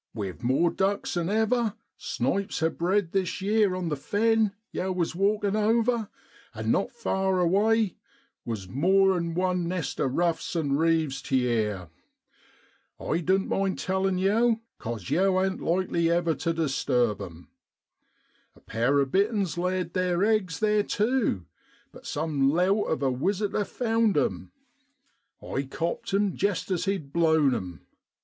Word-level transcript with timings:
We've 0.15 0.41
more 0.41 0.71
ducks 0.71 1.15
'an 1.15 1.29
ever; 1.29 1.75
snipes 1.95 2.59
ha' 2.61 2.69
bred 2.75 3.11
this 3.11 3.39
yeer 3.39 3.75
on 3.75 3.89
the 3.89 3.95
fen 3.95 4.51
yow 4.71 4.91
was 4.93 5.13
walkin' 5.13 5.55
over, 5.55 6.09
and 6.55 6.71
not 6.71 6.89
far 6.91 7.39
away 7.39 7.97
was 8.43 8.67
more 8.67 9.15
'an 9.15 9.35
one 9.35 9.67
nest 9.67 9.99
of 9.99 10.15
ruffs 10.15 10.55
an' 10.55 10.75
reeves 10.75 11.21
t' 11.21 11.41
year. 11.41 11.89
I 12.99 13.19
doan't 13.19 13.47
mind 13.47 13.77
tellin' 13.77 14.17
yow, 14.17 14.61
'cos 14.79 15.11
yow 15.11 15.39
ain't 15.39 15.61
likely 15.61 16.09
ever 16.09 16.33
to 16.33 16.51
disturb 16.51 17.21
'em. 17.21 17.49
A 18.55 18.59
pair 18.59 18.97
of 19.01 19.11
bitterns 19.11 19.55
laid 19.55 19.93
theer 19.93 20.23
eggs 20.23 20.61
there 20.61 20.81
tu, 20.81 21.45
but 21.91 22.07
some 22.07 22.49
lout 22.49 22.85
of 22.87 23.03
a 23.03 23.11
wisi 23.11 23.51
tor 23.51 23.63
found 23.65 24.17
'em. 24.17 24.51
I 25.43 25.61
copt 25.61 26.11
him 26.11 26.35
jest 26.35 26.71
as 26.71 26.85
he'd 26.85 27.13
blown 27.13 27.53
'em. 27.53 27.85